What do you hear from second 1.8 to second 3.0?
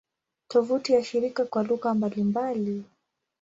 mbalimbali